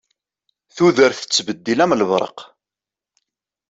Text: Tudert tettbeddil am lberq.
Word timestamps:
Tudert 0.75 1.19
tettbeddil 1.21 1.83
am 1.83 1.95
lberq. 2.01 2.37